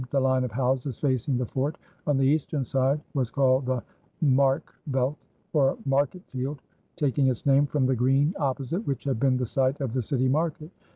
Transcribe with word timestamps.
The 0.09 0.19
line 0.19 0.43
of 0.43 0.51
houses 0.51 0.97
facing 0.97 1.37
the 1.37 1.45
fort 1.45 1.77
on 2.07 2.17
the 2.17 2.23
eastern 2.25 2.65
side 2.65 2.99
was 3.13 3.29
called 3.29 3.67
the 3.67 3.83
Marckveldt, 4.19 5.15
or 5.53 5.77
Marketfield, 5.87 6.57
taking 6.95 7.27
its 7.27 7.45
name 7.45 7.67
from 7.67 7.85
the 7.85 7.95
green 7.95 8.33
opposite, 8.39 8.87
which 8.87 9.03
had 9.03 9.19
been 9.19 9.37
the 9.37 9.45
site 9.45 9.79
of 9.79 9.93
the 9.93 10.01
city 10.01 10.27
market. 10.27 10.71